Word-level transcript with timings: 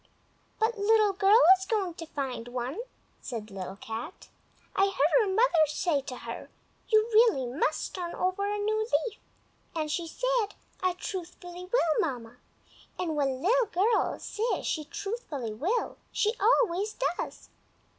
"But 0.57 0.79
Little 0.79 1.13
Girl 1.13 1.39
is 1.59 1.67
going 1.67 1.93
to 1.93 2.07
find 2.07 2.47
one," 2.47 2.79
said 3.21 3.51
Little 3.51 3.75
Cat. 3.75 4.29
"I 4.75 4.85
heard 4.87 5.21
her 5.21 5.27
mother 5.31 5.67
say 5.67 6.01
to 6.01 6.17
her, 6.17 6.49
'You 6.89 7.07
really 7.13 7.45
must 7.45 7.93
turn 7.93 8.15
over 8.15 8.51
a 8.51 8.57
new 8.57 8.79
leaf!' 9.05 9.19
and 9.75 9.91
she 9.91 10.07
said, 10.07 10.55
'I 10.81 10.93
truthfully 10.93 11.65
will, 11.71 11.99
Mamma!' 11.99 12.37
and 12.97 13.15
when 13.15 13.43
Little 13.43 13.67
Girl 13.67 14.17
says 14.17 14.65
she 14.65 14.85
truthfully 14.85 15.53
will 15.53 15.97
she 16.11 16.33
always 16.39 16.95
does. 17.19 17.49